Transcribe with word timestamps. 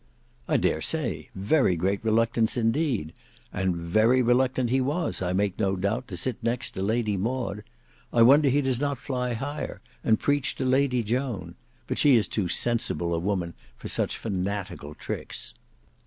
"I 0.47 0.57
dare 0.57 0.81
say; 0.81 1.29
very 1.35 1.75
great 1.75 2.03
reluctance 2.03 2.57
indeed. 2.57 3.13
And 3.53 3.75
very 3.77 4.23
reluctant 4.23 4.71
he 4.71 4.81
was, 4.81 5.21
I 5.21 5.31
make 5.31 5.59
no 5.59 5.75
doubt, 5.75 6.07
to 6.07 6.17
sit 6.17 6.37
next 6.41 6.71
to 6.71 6.81
Lady 6.81 7.17
Maud. 7.17 7.63
I 8.11 8.23
wonder 8.23 8.49
he 8.49 8.61
does 8.63 8.79
not 8.79 8.97
fly 8.97 9.33
higher, 9.35 9.79
and 10.03 10.19
preach 10.19 10.55
to 10.55 10.65
Lady 10.65 11.03
Joan; 11.03 11.53
but 11.85 11.99
she 11.99 12.15
is 12.15 12.27
too 12.27 12.47
sensible 12.47 13.13
a 13.13 13.19
woman 13.19 13.53
for 13.77 13.89
such 13.89 14.17
fanatical 14.17 14.95
tricks." 14.95 15.53